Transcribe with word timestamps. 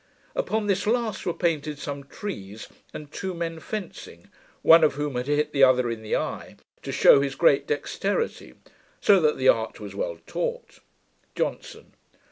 Upon 0.35 0.65
this 0.65 0.87
last 0.87 1.27
were 1.27 1.33
painted 1.35 1.77
some 1.77 2.05
trees, 2.05 2.67
and 2.91 3.11
two 3.11 3.35
men 3.35 3.59
fencing, 3.59 4.31
one 4.63 4.83
of 4.83 4.95
whom 4.95 5.13
had 5.13 5.27
hit 5.27 5.51
the 5.53 5.63
other 5.63 5.91
in 5.91 6.01
the 6.01 6.15
eye, 6.15 6.55
to 6.81 6.91
shew 6.91 7.19
his 7.21 7.35
great 7.35 7.67
dexterity; 7.67 8.55
so 8.99 9.19
that 9.19 9.37
the 9.37 9.49
art 9.49 9.79
was 9.79 9.93
well 9.93 10.17
taught. 10.25 10.79
JOHNSON. 11.35 11.93